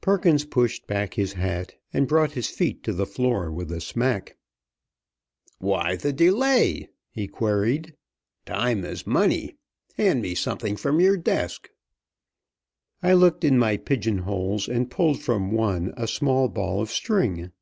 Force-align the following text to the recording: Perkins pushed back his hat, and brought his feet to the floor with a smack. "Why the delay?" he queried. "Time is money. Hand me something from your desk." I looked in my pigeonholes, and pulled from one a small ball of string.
Perkins 0.00 0.44
pushed 0.44 0.88
back 0.88 1.14
his 1.14 1.34
hat, 1.34 1.76
and 1.92 2.08
brought 2.08 2.32
his 2.32 2.48
feet 2.48 2.82
to 2.82 2.92
the 2.92 3.06
floor 3.06 3.52
with 3.52 3.70
a 3.70 3.80
smack. 3.80 4.36
"Why 5.60 5.94
the 5.94 6.12
delay?" 6.12 6.88
he 7.08 7.28
queried. 7.28 7.94
"Time 8.46 8.84
is 8.84 9.06
money. 9.06 9.54
Hand 9.96 10.22
me 10.22 10.34
something 10.34 10.74
from 10.74 10.98
your 10.98 11.16
desk." 11.16 11.70
I 13.00 13.12
looked 13.12 13.44
in 13.44 13.60
my 13.60 13.76
pigeonholes, 13.76 14.66
and 14.68 14.90
pulled 14.90 15.22
from 15.22 15.52
one 15.52 15.94
a 15.96 16.08
small 16.08 16.48
ball 16.48 16.80
of 16.82 16.90
string. 16.90 17.52